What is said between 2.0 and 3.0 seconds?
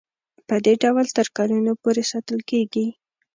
ساتل کیږي.